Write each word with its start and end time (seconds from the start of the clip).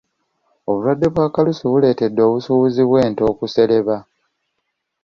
Obulwadde 0.69 1.07
bwa 1.13 1.25
kalusu 1.33 1.65
buleetedde 1.71 2.21
obusuubuzi 2.27 2.81
bw’ente 2.85 3.21
okusereba. 3.31 3.95